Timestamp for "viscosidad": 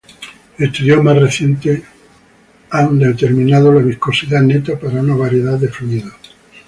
3.83-4.41